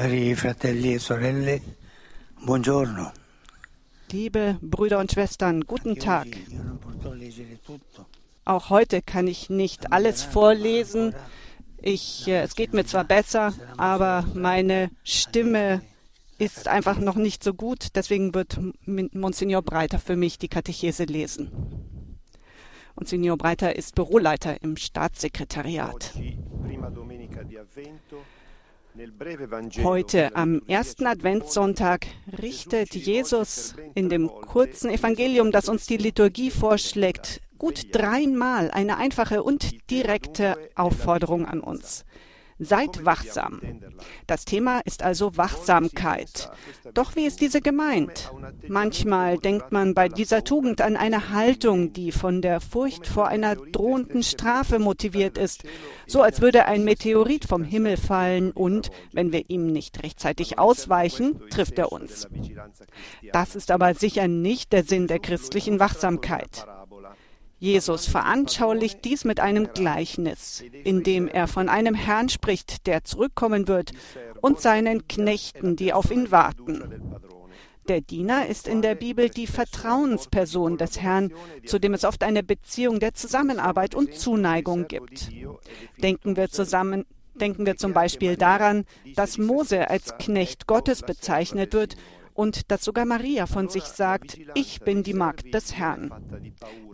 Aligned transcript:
Cari 0.00 0.34
fratelli 0.34 0.94
e 0.94 0.98
sorelle, 0.98 1.60
buongiorno. 2.42 3.12
Liebe 4.10 4.56
Brüder 4.62 4.98
und 4.98 5.12
Schwestern, 5.12 5.66
guten 5.66 5.96
Tag. 5.96 6.26
Auch 8.46 8.70
heute 8.70 9.02
kann 9.02 9.26
ich 9.26 9.50
nicht 9.50 9.92
alles 9.92 10.22
vorlesen. 10.22 11.14
Ich, 11.76 12.26
äh, 12.28 12.40
es 12.40 12.54
geht 12.54 12.72
mir 12.72 12.86
zwar 12.86 13.04
besser, 13.04 13.52
aber 13.76 14.24
meine 14.32 14.90
Stimme 15.04 15.82
ist 16.38 16.66
einfach 16.66 16.98
noch 16.98 17.16
nicht 17.16 17.44
so 17.44 17.52
gut. 17.52 17.88
Deswegen 17.94 18.32
wird 18.32 18.58
Monsignor 18.86 19.60
Breiter 19.60 19.98
für 19.98 20.16
mich 20.16 20.38
die 20.38 20.48
Katechese 20.48 21.04
lesen. 21.04 21.50
Monsignor 22.96 23.36
Breiter 23.36 23.76
ist 23.76 23.94
Büroleiter 23.96 24.62
im 24.62 24.78
Staatssekretariat. 24.78 26.14
Heute 29.82 30.34
am 30.34 30.62
ersten 30.66 31.06
Adventssonntag 31.06 32.06
richtet 32.42 32.94
Jesus 32.94 33.74
in 33.94 34.08
dem 34.08 34.28
kurzen 34.28 34.90
Evangelium, 34.90 35.52
das 35.52 35.68
uns 35.68 35.86
die 35.86 35.96
Liturgie 35.96 36.50
vorschlägt, 36.50 37.40
gut 37.58 37.88
dreimal 37.92 38.70
eine 38.70 38.96
einfache 38.96 39.42
und 39.42 39.90
direkte 39.90 40.56
Aufforderung 40.74 41.46
an 41.46 41.60
uns. 41.60 42.04
Seid 42.62 43.06
wachsam. 43.06 43.60
Das 44.26 44.44
Thema 44.44 44.80
ist 44.80 45.02
also 45.02 45.38
Wachsamkeit. 45.38 46.50
Doch 46.92 47.16
wie 47.16 47.24
ist 47.24 47.40
diese 47.40 47.62
gemeint? 47.62 48.30
Manchmal 48.68 49.38
denkt 49.38 49.72
man 49.72 49.94
bei 49.94 50.10
dieser 50.10 50.44
Tugend 50.44 50.82
an 50.82 50.96
eine 50.96 51.30
Haltung, 51.30 51.94
die 51.94 52.12
von 52.12 52.42
der 52.42 52.60
Furcht 52.60 53.06
vor 53.06 53.28
einer 53.28 53.56
drohenden 53.56 54.22
Strafe 54.22 54.78
motiviert 54.78 55.38
ist, 55.38 55.62
so 56.06 56.20
als 56.20 56.42
würde 56.42 56.66
ein 56.66 56.84
Meteorit 56.84 57.46
vom 57.46 57.64
Himmel 57.64 57.96
fallen 57.96 58.52
und, 58.52 58.90
wenn 59.12 59.32
wir 59.32 59.48
ihm 59.48 59.66
nicht 59.66 60.02
rechtzeitig 60.02 60.58
ausweichen, 60.58 61.40
trifft 61.48 61.78
er 61.78 61.92
uns. 61.92 62.28
Das 63.32 63.56
ist 63.56 63.70
aber 63.70 63.94
sicher 63.94 64.28
nicht 64.28 64.74
der 64.74 64.84
Sinn 64.84 65.06
der 65.06 65.18
christlichen 65.18 65.80
Wachsamkeit. 65.80 66.66
Jesus 67.60 68.06
veranschaulicht 68.06 69.04
dies 69.04 69.24
mit 69.24 69.38
einem 69.38 69.68
Gleichnis, 69.74 70.64
in 70.82 71.02
dem 71.02 71.28
er 71.28 71.46
von 71.46 71.68
einem 71.68 71.94
Herrn 71.94 72.30
spricht, 72.30 72.86
der 72.86 73.04
zurückkommen 73.04 73.68
wird, 73.68 73.92
und 74.40 74.60
seinen 74.60 75.06
Knechten, 75.06 75.76
die 75.76 75.92
auf 75.92 76.10
ihn 76.10 76.30
warten. 76.30 77.20
Der 77.88 78.00
Diener 78.00 78.46
ist 78.46 78.66
in 78.66 78.80
der 78.80 78.94
Bibel 78.94 79.28
die 79.28 79.46
Vertrauensperson 79.46 80.78
des 80.78 81.00
Herrn, 81.02 81.32
zu 81.66 81.78
dem 81.78 81.92
es 81.92 82.04
oft 82.04 82.22
eine 82.22 82.42
Beziehung 82.42 82.98
der 82.98 83.12
Zusammenarbeit 83.12 83.94
und 83.94 84.14
Zuneigung 84.14 84.88
gibt. 84.88 85.30
Denken 86.02 86.36
wir 86.36 86.48
zusammen 86.48 87.04
Denken 87.34 87.64
wir 87.64 87.76
zum 87.76 87.94
Beispiel 87.94 88.36
daran, 88.36 88.84
dass 89.14 89.38
Mose 89.38 89.88
als 89.88 90.18
Knecht 90.18 90.66
Gottes 90.66 91.00
bezeichnet 91.00 91.72
wird 91.72 91.96
und 92.34 92.70
dass 92.70 92.84
sogar 92.84 93.04
Maria 93.04 93.46
von 93.46 93.68
sich 93.68 93.84
sagt, 93.84 94.38
ich 94.54 94.80
bin 94.80 95.02
die 95.02 95.14
Magd 95.14 95.52
des 95.52 95.76
Herrn. 95.76 96.10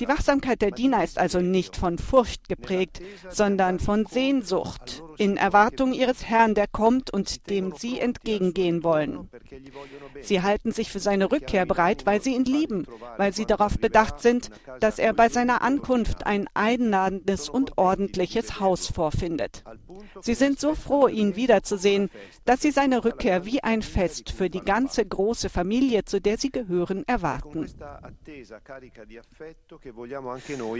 Die 0.00 0.08
Wachsamkeit 0.08 0.60
der 0.62 0.70
Diener 0.70 1.04
ist 1.04 1.18
also 1.18 1.40
nicht 1.40 1.76
von 1.76 1.98
Furcht 1.98 2.48
geprägt, 2.48 3.00
sondern 3.30 3.78
von 3.78 4.06
Sehnsucht, 4.06 5.02
in 5.18 5.36
Erwartung 5.36 5.92
ihres 5.92 6.24
Herrn, 6.26 6.54
der 6.54 6.66
kommt 6.66 7.10
und 7.10 7.48
dem 7.48 7.72
sie 7.76 8.00
entgegengehen 8.00 8.82
wollen. 8.82 9.28
Sie 10.20 10.42
halten 10.42 10.72
sich 10.72 10.90
für 10.90 11.00
seine 11.00 11.30
Rückkehr 11.30 11.66
bereit, 11.66 12.06
weil 12.06 12.20
sie 12.20 12.34
ihn 12.34 12.44
lieben, 12.44 12.86
weil 13.16 13.32
sie 13.32 13.46
darauf 13.46 13.78
bedacht 13.78 14.20
sind, 14.20 14.50
dass 14.80 14.98
er 14.98 15.12
bei 15.12 15.28
seiner 15.28 15.62
Ankunft 15.62 16.26
ein 16.26 16.48
einladendes 16.54 17.48
und 17.48 17.78
ordentliches 17.78 18.60
Haus 18.60 18.88
vorfindet. 18.88 19.62
Sie 20.20 20.34
sind 20.34 20.58
so 20.58 20.74
froh, 20.74 21.08
ihn 21.08 21.36
wiederzusehen, 21.36 22.10
dass 22.44 22.62
sie 22.62 22.70
seine 22.70 23.04
Rückkehr 23.04 23.44
wie 23.44 23.62
ein 23.62 23.82
Fest 23.82 24.30
für 24.30 24.50
die 24.50 24.60
ganze 24.60 25.04
große 25.04 25.25
Familie, 25.34 26.04
zu 26.04 26.20
der 26.20 26.38
sie 26.38 26.50
gehören, 26.50 27.04
erwarten. 27.06 27.66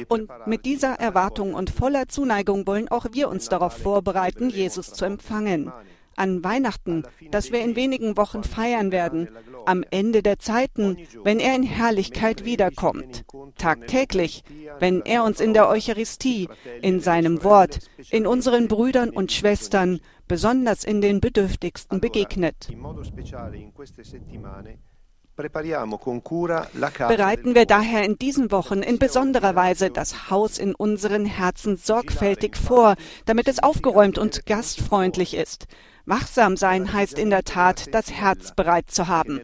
Und 0.08 0.28
mit 0.46 0.64
dieser 0.64 0.94
Erwartung 0.94 1.54
und 1.54 1.70
voller 1.70 2.08
Zuneigung 2.08 2.66
wollen 2.66 2.88
auch 2.88 3.06
wir 3.12 3.28
uns 3.28 3.48
darauf 3.48 3.76
vorbereiten, 3.76 4.50
Jesus 4.50 4.92
zu 4.92 5.04
empfangen. 5.04 5.72
An 6.16 6.42
Weihnachten, 6.42 7.04
das 7.30 7.52
wir 7.52 7.60
in 7.60 7.76
wenigen 7.76 8.16
Wochen 8.16 8.42
feiern 8.42 8.90
werden, 8.90 9.28
am 9.66 9.84
Ende 9.90 10.22
der 10.22 10.38
Zeiten, 10.38 10.96
wenn 11.24 11.40
er 11.40 11.54
in 11.54 11.62
Herrlichkeit 11.62 12.44
wiederkommt, 12.44 13.24
tagtäglich, 13.58 14.44
wenn 14.78 15.02
er 15.02 15.24
uns 15.24 15.40
in 15.40 15.52
der 15.52 15.68
Eucharistie, 15.68 16.48
in 16.80 17.00
seinem 17.00 17.44
Wort, 17.44 17.80
in 18.10 18.26
unseren 18.26 18.68
Brüdern 18.68 19.10
und 19.10 19.32
Schwestern, 19.32 20.00
besonders 20.26 20.84
in 20.84 21.00
den 21.00 21.20
Bedürftigsten 21.20 22.00
begegnet. 22.00 22.68
Bereiten 25.36 25.94
wir 27.54 27.66
daher 27.66 28.04
in 28.04 28.16
diesen 28.16 28.50
Wochen 28.50 28.82
in 28.82 28.98
besonderer 28.98 29.54
Weise 29.54 29.90
das 29.90 30.30
Haus 30.30 30.56
in 30.56 30.74
unseren 30.74 31.26
Herzen 31.26 31.76
sorgfältig 31.76 32.56
vor, 32.56 32.96
damit 33.26 33.46
es 33.46 33.62
aufgeräumt 33.62 34.16
und 34.16 34.46
gastfreundlich 34.46 35.34
ist. 35.34 35.66
Wachsam 36.06 36.56
sein 36.56 36.92
heißt 36.92 37.18
in 37.18 37.30
der 37.30 37.42
Tat, 37.42 37.92
das 37.92 38.12
Herz 38.12 38.54
bereit 38.54 38.90
zu 38.90 39.08
haben. 39.08 39.40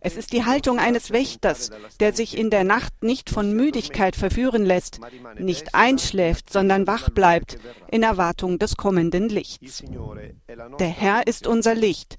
Es 0.00 0.16
ist 0.16 0.32
die 0.32 0.44
Haltung 0.44 0.78
eines 0.78 1.10
Wächters, 1.10 1.70
der 1.98 2.12
sich 2.12 2.38
in 2.38 2.50
der 2.50 2.62
Nacht 2.62 3.02
nicht 3.02 3.30
von 3.30 3.52
Müdigkeit 3.52 4.14
verführen 4.14 4.64
lässt, 4.64 5.00
nicht 5.38 5.74
einschläft, 5.74 6.52
sondern 6.52 6.86
wach 6.86 7.10
bleibt, 7.10 7.58
in 7.90 8.04
Erwartung 8.04 8.60
des 8.60 8.76
kommenden 8.76 9.28
Lichts. 9.28 9.82
Der 10.78 10.88
Herr 10.88 11.26
ist 11.26 11.48
unser 11.48 11.74
Licht, 11.74 12.16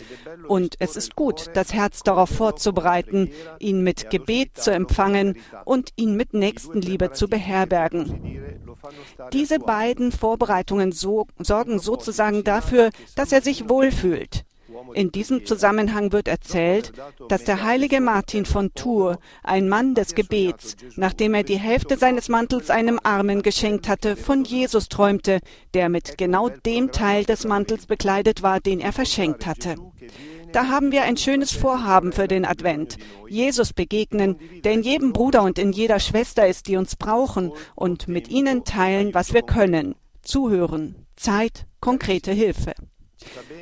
und 0.47 0.75
es 0.79 0.97
ist 0.97 1.16
gut, 1.16 1.51
das 1.53 1.73
Herz 1.73 2.03
darauf 2.03 2.29
vorzubereiten, 2.29 3.31
ihn 3.59 3.81
mit 3.81 4.09
Gebet 4.09 4.57
zu 4.57 4.72
empfangen 4.72 5.38
und 5.63 5.91
ihn 5.95 6.16
mit 6.16 6.33
Nächstenliebe 6.33 7.12
zu 7.12 7.29
beherbergen. 7.29 8.64
Diese 9.34 9.59
beiden 9.59 10.12
Vorbereitungen 10.12 10.91
so, 10.91 11.28
sorgen 11.40 11.80
sozusagen 11.80 12.44
dafür, 12.44 12.90
dass 13.16 13.31
er 13.31 13.41
sich 13.41 13.69
wohlfühlt. 13.69 14.46
In 14.94 15.12
diesem 15.12 15.46
Zusammenhang 15.46 16.12
wird 16.12 16.28
erzählt, 16.28 16.91
dass 17.30 17.44
der 17.44 17.63
heilige 17.63 18.02
Martin 18.02 18.46
von 18.46 18.74
Tours, 18.74 19.18
ein 19.44 19.69
Mann 19.69 19.96
des 19.96 20.16
Gebets, 20.16 20.75
nachdem 20.96 21.34
er 21.34 21.44
die 21.44 21.59
Hälfte 21.59 21.97
seines 21.97 22.30
Mantels 22.30 22.69
einem 22.69 23.00
Armen 23.03 23.41
geschenkt 23.41 23.88
hatte, 23.88 24.16
von 24.16 24.44
Jesus 24.44 24.90
träumte, 24.90 25.40
der 25.74 25.90
mit 25.90 26.18
genau 26.18 26.50
dem 26.50 26.92
Teil 26.92 27.25
des 27.25 27.46
Mantels 27.46 27.86
bekleidet 27.86 28.42
war, 28.42 28.59
den 28.59 28.80
er 28.80 28.94
verschenkt 28.94 29.46
hatte. 29.46 29.75
Da 30.55 30.69
haben 30.69 30.93
wir 30.93 31.03
ein 31.03 31.17
schönes 31.17 31.51
Vorhaben 31.51 32.13
für 32.13 32.29
den 32.29 32.45
Advent. 32.45 32.95
Jesus 33.27 33.73
begegnen, 33.73 34.38
der 34.63 34.71
in 34.71 34.83
jedem 34.83 35.11
Bruder 35.11 35.43
und 35.43 35.59
in 35.59 35.73
jeder 35.73 35.99
Schwester 35.99 36.47
ist, 36.47 36.69
die 36.69 36.77
uns 36.77 36.95
brauchen, 36.95 37.51
und 37.75 38.07
mit 38.07 38.29
ihnen 38.29 38.63
teilen, 38.63 39.13
was 39.13 39.33
wir 39.33 39.41
können. 39.41 39.95
Zuhören, 40.21 40.95
Zeit, 41.17 41.65
konkrete 41.81 42.31
Hilfe. 42.31 42.71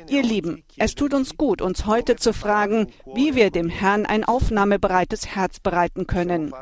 Ihr 0.08 0.22
Lieben, 0.22 0.64
es 0.76 0.94
tut 0.94 1.14
uns 1.14 1.36
gut, 1.36 1.62
uns 1.62 1.86
heute 1.86 2.16
zu 2.16 2.32
fragen, 2.32 2.88
wie 3.14 3.34
wir 3.34 3.50
dem 3.50 3.68
Herrn 3.68 4.06
ein 4.06 4.24
aufnahmebereites 4.24 5.26
Herz 5.34 5.60
bereiten 5.60 6.06
können. 6.06 6.52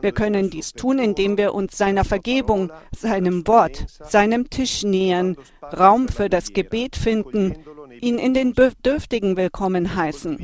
Wir 0.00 0.12
können 0.12 0.50
dies 0.50 0.72
tun, 0.72 0.98
indem 0.98 1.36
wir 1.36 1.54
uns 1.54 1.78
seiner 1.78 2.04
Vergebung, 2.04 2.72
seinem 2.96 3.46
Wort, 3.46 3.84
seinem 3.88 4.50
Tisch 4.50 4.82
nähern, 4.82 5.36
Raum 5.62 6.08
für 6.08 6.28
das 6.28 6.52
Gebet 6.52 6.96
finden, 6.96 7.56
ihn 8.00 8.18
in 8.18 8.34
den 8.34 8.54
Bedürftigen 8.54 9.36
willkommen 9.36 9.94
heißen. 9.94 10.38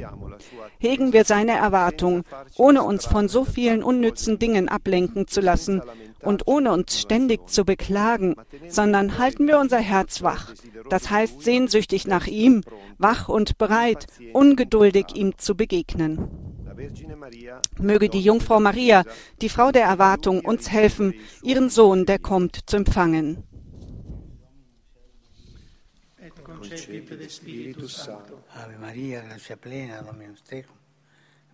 Hegen 0.78 1.12
wir 1.12 1.24
seine 1.24 1.52
Erwartung, 1.52 2.24
ohne 2.56 2.82
uns 2.82 3.06
von 3.06 3.28
so 3.28 3.44
vielen 3.44 3.82
unnützen 3.82 4.38
Dingen 4.38 4.68
ablenken 4.68 5.26
zu 5.26 5.40
lassen 5.40 5.82
und 6.22 6.46
ohne 6.46 6.72
uns 6.72 7.00
ständig 7.00 7.48
zu 7.48 7.64
beklagen, 7.64 8.36
sondern 8.68 9.18
halten 9.18 9.46
wir 9.46 9.58
unser 9.58 9.78
Herz 9.78 10.22
wach, 10.22 10.52
das 10.90 11.10
heißt 11.10 11.42
sehnsüchtig 11.42 12.06
nach 12.06 12.26
ihm, 12.26 12.62
wach 12.98 13.28
und 13.28 13.58
bereit, 13.58 14.06
ungeduldig 14.32 15.14
ihm 15.14 15.36
zu 15.38 15.56
begegnen. 15.56 16.28
Möge 17.78 18.08
die 18.08 18.20
Jungfrau 18.20 18.60
Maria, 18.60 19.04
die 19.40 19.48
Frau 19.48 19.72
der 19.72 19.84
Erwartung, 19.84 20.44
uns 20.44 20.70
helfen, 20.70 21.14
ihren 21.42 21.70
Sohn, 21.70 22.06
der 22.06 22.18
kommt, 22.18 22.68
zu 22.68 22.76
empfangen. 22.76 23.42
Ave 28.54 28.78
Maria, 28.80 29.20
grazia 29.20 29.56
plena, 29.56 30.02
Dominus 30.02 30.42
tecum, 30.42 30.76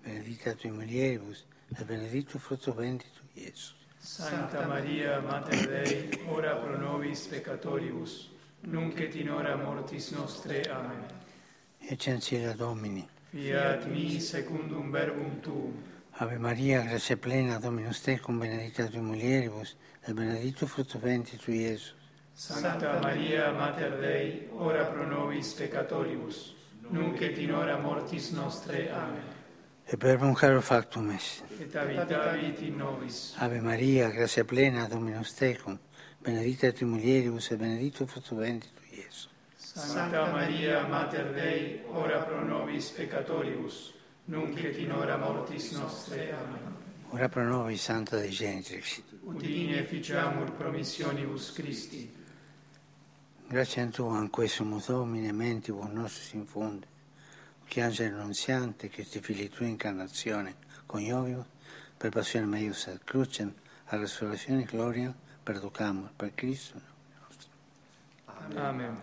benedicta 0.02 0.54
tui 0.54 0.70
mulieribus, 0.70 1.44
et 1.78 1.86
benedictus 1.86 2.40
fructus 2.40 2.76
ventris 2.76 3.12
tui, 3.12 3.44
Iesus. 3.44 3.83
Santa 4.06 4.66
Maria, 4.66 5.18
Mater 5.20 5.66
Dei, 5.66 6.10
ora 6.28 6.54
pro 6.56 6.76
nobis 6.76 7.26
peccatoribus, 7.26 8.30
nunc 8.60 9.00
et 9.00 9.14
in 9.14 9.30
hora 9.30 9.56
mortis 9.56 10.10
nostre. 10.10 10.60
Amen. 10.70 11.06
Eccencira 11.78 12.52
Domini. 12.52 13.08
Fiat 13.30 13.86
mi 13.86 14.20
secundum 14.20 14.90
verbum 14.90 15.40
tuum. 15.40 15.82
Ave 16.18 16.36
Maria, 16.36 16.82
grazia 16.82 17.16
plena, 17.16 17.58
Dominus 17.58 18.02
Tecum, 18.02 18.38
benedicta 18.38 18.86
tui 18.88 19.00
mulieribus, 19.00 19.74
e 20.06 20.12
benedictus 20.12 20.68
fructus 20.68 21.00
ventris 21.00 21.40
tui, 21.40 21.60
Iesus. 21.60 21.94
Santa 22.34 23.00
Maria, 23.00 23.52
Mater 23.52 23.98
Dei, 24.00 24.50
ora 24.52 24.84
pro 24.84 25.06
nobis 25.06 25.54
peccatoribus, 25.54 26.54
nunc 26.90 27.22
et 27.22 27.38
in 27.38 27.54
hora 27.54 27.78
mortis 27.78 28.32
nostre. 28.32 28.90
Amen. 28.90 29.33
E 29.86 29.96
per 29.96 30.22
un 30.22 30.34
caro 30.34 30.60
factum 30.62 31.10
est. 31.10 31.42
Et 31.60 31.74
habitavit 31.76 32.60
in 32.60 32.76
nobis. 32.76 33.34
Ave 33.38 33.60
Maria, 33.60 34.08
grazia 34.10 34.44
plena, 34.44 34.86
Dominus 34.88 35.34
tecum, 35.34 35.78
benedicta 36.22 36.72
tui 36.72 36.86
mulieribus 36.86 37.50
e 37.50 37.56
benedictus 37.56 38.10
fructus 38.10 38.38
ventris 38.38 38.72
tui, 38.72 38.98
Iesus. 38.98 39.28
Santa 39.56 40.30
Maria, 40.30 40.86
Mater 40.86 41.32
Dei, 41.32 41.82
ora 41.92 42.22
pro 42.22 42.42
nobis 42.42 42.88
peccatoribus, 42.90 43.92
nunc 44.24 44.64
et 44.64 44.78
in 44.78 44.92
hora 44.92 45.18
mortis 45.18 45.72
nostre. 45.72 46.32
Amen. 46.32 46.76
Ora 47.10 47.28
pro 47.28 47.44
nobis, 47.44 47.82
Santa 47.82 48.16
Dei 48.16 48.30
Genitrix. 48.30 49.02
Ut 49.22 49.42
ficiamur 49.86 50.50
promissionibus 50.52 51.52
Christi. 51.52 52.10
Grazie 53.46 53.82
a 53.82 53.86
Tu, 53.86 54.02
anque 54.02 54.48
sumus 54.48 54.86
Domine, 54.86 55.30
mentibus 55.32 55.90
nostris 55.92 56.32
infunde, 56.32 56.86
che 57.66 57.82
angelo 57.82 58.18
annunziante, 58.18 58.88
che 58.88 59.04
ti 59.04 59.20
fili 59.20 59.48
Tua 59.48 59.66
incarnazione, 59.66 60.56
coniovibus, 60.86 61.44
per 61.96 62.10
passione 62.10 62.46
meius 62.46 62.86
ad 62.86 63.00
crucem, 63.04 63.52
a 63.86 63.96
resurrezione 63.96 64.64
gloria, 64.64 65.14
perducamur 65.42 66.10
per 66.16 66.32
Cristo. 66.34 66.80
Amen. 68.54 68.98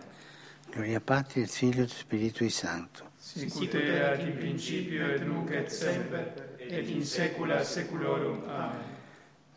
Gloria 0.70 1.00
Patri 1.00 1.42
et 1.42 1.50
Filio 1.50 1.82
et 1.82 1.90
Spiritui 1.90 2.48
Sancto. 2.48 3.10
Sicut 3.18 3.74
erat 3.74 4.20
in 4.20 4.36
principio 4.36 5.06
et 5.06 5.22
nunc 5.22 5.50
et 5.50 5.70
semper, 5.70 6.56
et 6.58 6.88
in 6.88 7.04
saecula 7.04 7.62
saeculorum. 7.64 8.42
Amen. 8.48 9.00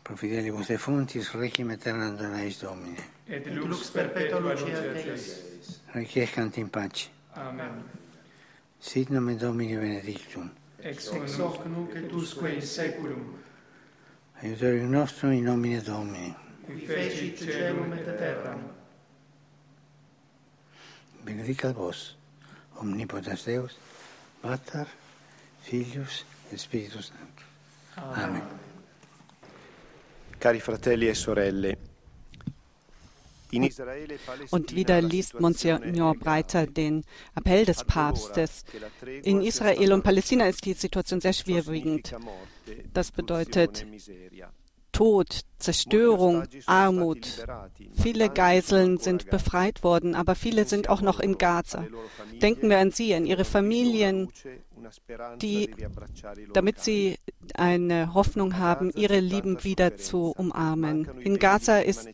Pro 0.02 0.16
fidelibus 0.16 0.68
defuntis, 0.68 1.32
requiem 1.34 1.70
aeternam 1.70 2.16
dona 2.16 2.42
eis 2.42 2.60
Domine. 2.60 3.02
Et 3.26 3.46
lux 3.46 3.90
perpetua 3.90 4.38
luceat. 4.38 5.02
Requiescant 5.94 6.58
in 6.58 6.68
pace. 6.68 7.10
Amen. 7.34 8.05
Sit 8.86 9.08
nomen 9.10 9.36
Domini 9.36 9.74
benedictum. 9.74 10.50
Ex 10.78 11.08
hoc 11.40 11.64
nunc 11.66 11.94
et 11.96 12.12
usque 12.12 12.52
in 12.54 12.60
saeculum, 12.62 13.34
Aiutorium 14.42 14.90
nostrum 14.90 15.32
in 15.32 15.42
nomine 15.44 15.80
Domini. 15.82 16.32
qui 16.64 16.86
fecit 16.86 17.36
celum 17.36 17.92
et 17.92 18.04
terram. 18.16 18.62
Benedicat 21.24 21.74
vos, 21.74 22.16
omnipotens 22.78 23.44
Deus, 23.44 23.76
Pater, 24.40 24.86
Filius 25.62 26.24
et 26.52 26.56
Spiritus 26.56 27.10
Sanctus. 27.10 27.44
Amen. 27.96 28.42
Cari 30.38 30.60
fratelli 30.60 31.08
e 31.08 31.14
sorelle, 31.14 31.76
Und 34.50 34.74
wieder 34.74 35.00
liest 35.00 35.40
Monsignor 35.40 36.14
Breiter 36.14 36.66
den 36.66 37.04
Appell 37.34 37.64
des 37.64 37.84
Papstes. 37.84 38.64
In 39.22 39.42
Israel 39.42 39.92
und 39.92 40.02
Palästina 40.02 40.46
ist 40.46 40.64
die 40.64 40.74
Situation 40.74 41.20
sehr 41.20 41.32
schwerwiegend. 41.32 42.14
Das 42.92 43.10
bedeutet 43.10 43.86
Tod, 44.96 45.42
Zerstörung, 45.58 46.44
Armut. 46.64 47.44
Viele 48.00 48.30
Geiseln 48.30 48.96
sind 48.96 49.28
befreit 49.28 49.84
worden, 49.84 50.14
aber 50.14 50.34
viele 50.34 50.64
sind 50.64 50.88
auch 50.88 51.02
noch 51.02 51.20
in 51.20 51.36
Gaza. 51.36 51.84
Denken 52.40 52.70
wir 52.70 52.78
an 52.78 52.92
sie, 52.92 53.14
an 53.14 53.26
ihre 53.26 53.44
Familien, 53.44 54.30
die, 55.42 55.70
damit 56.54 56.80
sie 56.80 57.16
eine 57.52 58.14
Hoffnung 58.14 58.56
haben, 58.56 58.90
ihre 58.94 59.20
Lieben 59.20 59.64
wieder 59.64 59.96
zu 59.96 60.32
umarmen. 60.34 61.06
In 61.20 61.38
Gaza 61.38 61.80
ist 61.80 62.08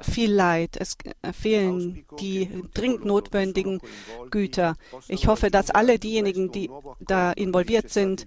viel 0.00 0.32
Leid. 0.32 0.76
Es 0.78 0.96
fehlen 1.32 2.04
die 2.20 2.48
dringend 2.72 3.04
notwendigen 3.04 3.80
Güter. 4.30 4.76
Ich 5.08 5.26
hoffe, 5.26 5.50
dass 5.50 5.70
alle 5.70 5.98
diejenigen, 5.98 6.52
die 6.52 6.70
da 7.00 7.32
involviert 7.32 7.90
sind, 7.90 8.26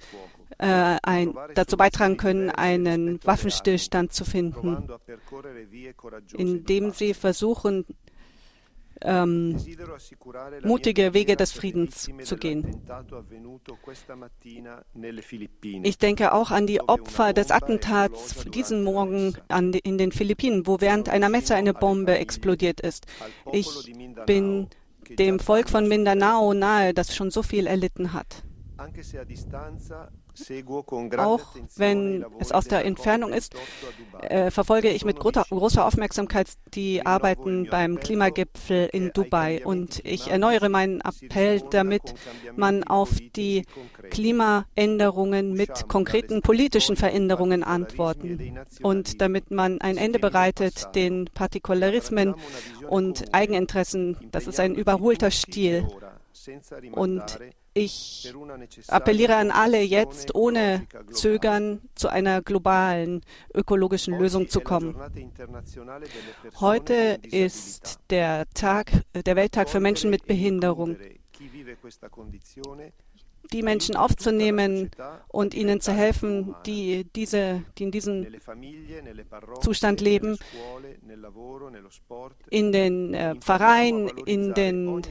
ein, 0.57 1.33
dazu 1.55 1.77
beitragen 1.77 2.17
können, 2.17 2.49
einen 2.49 3.23
Waffenstillstand 3.23 4.13
zu 4.13 4.25
finden, 4.25 4.87
indem 6.37 6.91
sie 6.91 7.13
versuchen, 7.13 7.85
ähm, 9.03 9.57
mutige 10.63 11.13
Wege 11.13 11.35
des 11.35 11.51
Friedens 11.51 12.09
zu 12.23 12.37
gehen. 12.37 12.81
Ich 15.83 15.97
denke 15.97 16.33
auch 16.33 16.51
an 16.51 16.67
die 16.67 16.81
Opfer 16.81 17.33
des 17.33 17.51
Attentats 17.51 18.45
diesen 18.45 18.83
Morgen 18.83 19.35
an, 19.47 19.73
in 19.73 19.97
den 19.97 20.11
Philippinen, 20.11 20.67
wo 20.67 20.81
während 20.81 21.09
einer 21.09 21.29
Messe 21.29 21.55
eine 21.55 21.73
Bombe 21.73 22.17
explodiert 22.17 22.81
ist. 22.81 23.07
Ich 23.51 23.67
bin 24.25 24.67
dem 25.17 25.39
Volk 25.39 25.69
von 25.69 25.87
Mindanao 25.87 26.53
nahe, 26.53 26.93
das 26.93 27.15
schon 27.15 27.31
so 27.31 27.43
viel 27.43 27.67
erlitten 27.67 28.13
hat. 28.13 28.43
Auch 31.17 31.41
wenn 31.75 32.25
es 32.39 32.51
aus 32.51 32.65
der 32.65 32.85
Entfernung 32.85 33.33
ist, 33.33 33.53
äh, 34.21 34.49
verfolge 34.51 34.89
ich 34.89 35.03
mit 35.03 35.19
großer, 35.19 35.85
Aufmerksamkeit 35.85 36.47
die 36.73 37.05
Arbeiten 37.05 37.67
beim 37.69 37.99
Klimagipfel 37.99 38.89
in 38.91 39.11
Dubai. 39.13 39.65
Und 39.65 40.01
ich 40.05 40.29
erneuere 40.29 40.69
meinen 40.69 41.01
Appell, 41.01 41.61
damit 41.69 42.13
man 42.55 42.83
auf 42.83 43.09
die 43.35 43.65
Klimaänderungen 44.09 45.53
mit 45.53 45.87
konkreten 45.87 46.41
politischen 46.41 46.95
Veränderungen 46.95 47.63
antworten 47.63 48.57
und 48.81 49.21
damit 49.21 49.51
man 49.51 49.81
ein 49.81 49.97
Ende 49.97 50.19
bereitet 50.19 50.95
den 50.95 51.25
Partikularismen 51.33 52.35
und 52.89 53.33
Eigeninteressen. 53.33 54.17
Das 54.31 54.47
ist 54.47 54.59
ein 54.59 54.75
überholter 54.75 55.31
Stil. 55.31 55.87
Und 56.91 57.39
ich 57.73 58.33
appelliere 58.87 59.35
an 59.35 59.51
alle, 59.51 59.81
jetzt 59.81 60.35
ohne 60.35 60.87
Zögern 61.11 61.81
zu 61.95 62.09
einer 62.09 62.41
globalen 62.41 63.21
ökologischen 63.53 64.17
Lösung 64.17 64.49
zu 64.49 64.61
kommen. 64.61 64.95
Heute 66.59 67.19
ist 67.23 67.99
der 68.09 68.45
Tag, 68.53 68.91
der 69.13 69.35
Welttag 69.35 69.69
für 69.69 69.79
Menschen 69.79 70.09
mit 70.09 70.25
Behinderung. 70.25 70.97
Die 73.51 73.63
Menschen 73.63 73.95
aufzunehmen 73.95 74.91
und 75.27 75.53
ihnen 75.53 75.81
zu 75.81 75.91
helfen, 75.91 76.55
die, 76.65 77.05
diese, 77.15 77.63
die 77.77 77.83
in 77.83 77.91
diesem 77.91 78.27
Zustand 79.61 79.99
leben, 79.99 80.37
in 82.49 82.71
den 82.71 83.13
äh, 83.13 83.35
Pfarreien, 83.35 84.07
in 84.25 84.53
den 84.53 85.03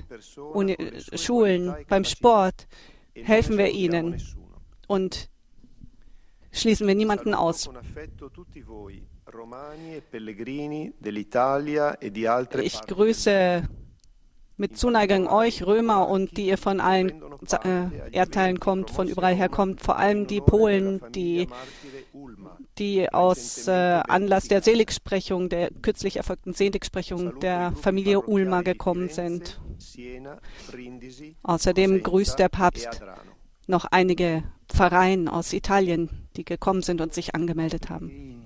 Uni 0.52 0.76
Schulen, 1.14 1.74
beim 1.88 2.04
Sport, 2.04 2.66
helfen 3.14 3.58
wir 3.58 3.70
ihnen 3.70 4.22
und 4.86 5.28
schließen 6.52 6.86
wir 6.86 6.94
niemanden 6.94 7.34
aus. 7.34 7.68
Ich 12.62 12.80
grüße 12.82 13.68
mit 14.60 14.76
Zuneigung 14.76 15.26
euch, 15.26 15.64
Römer 15.64 16.06
und 16.08 16.36
die 16.36 16.46
ihr 16.46 16.58
von 16.58 16.80
allen 16.80 17.22
äh, 17.64 18.12
Erdteilen 18.12 18.60
kommt, 18.60 18.90
von 18.90 19.08
überall 19.08 19.34
her 19.34 19.48
kommt, 19.48 19.80
vor 19.80 19.98
allem 19.98 20.26
die 20.26 20.42
Polen, 20.42 21.00
die, 21.14 21.48
die 22.78 23.10
aus 23.10 23.66
äh, 23.68 23.70
Anlass 23.72 24.48
der 24.48 24.62
Seligsprechung, 24.62 25.48
der 25.48 25.70
kürzlich 25.80 26.18
erfolgten 26.18 26.52
Seligsprechung 26.52 27.40
der 27.40 27.72
Familie 27.72 28.20
Ulma 28.20 28.60
gekommen 28.60 29.08
sind. 29.08 29.58
Außerdem 31.42 32.02
grüßt 32.02 32.38
der 32.38 32.50
Papst 32.50 33.00
noch 33.66 33.86
einige 33.86 34.44
Pfarreien 34.68 35.28
aus 35.28 35.54
Italien, 35.54 36.28
die 36.36 36.44
gekommen 36.44 36.82
sind 36.82 37.00
und 37.00 37.14
sich 37.14 37.34
angemeldet 37.34 37.88
haben. 37.88 38.44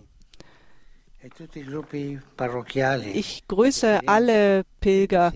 Ich 3.14 3.48
grüße 3.48 4.00
alle 4.06 4.64
Pilger. 4.80 5.32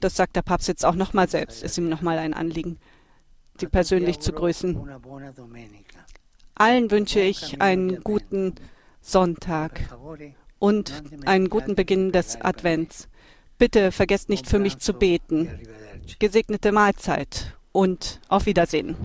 Das 0.00 0.16
sagt 0.16 0.36
der 0.36 0.42
Papst 0.42 0.68
jetzt 0.68 0.84
auch 0.84 0.94
nochmal 0.94 1.28
selbst. 1.28 1.62
Ist 1.62 1.78
ihm 1.78 1.88
nochmal 1.88 2.18
ein 2.18 2.34
Anliegen, 2.34 2.78
sie 3.58 3.66
persönlich 3.66 4.20
zu 4.20 4.32
grüßen. 4.32 4.78
Allen 6.54 6.90
wünsche 6.90 7.20
ich 7.20 7.60
einen 7.60 8.02
guten 8.02 8.54
Sonntag 9.00 9.80
und 10.58 11.02
einen 11.24 11.48
guten 11.48 11.74
Beginn 11.74 12.12
des 12.12 12.40
Advents. 12.40 13.08
Bitte 13.58 13.92
vergesst 13.92 14.28
nicht 14.28 14.46
für 14.46 14.58
mich 14.58 14.78
zu 14.78 14.92
beten. 14.92 15.48
Gesegnete 16.18 16.72
Mahlzeit 16.72 17.56
und 17.72 18.20
auf 18.28 18.46
Wiedersehen. 18.46 18.96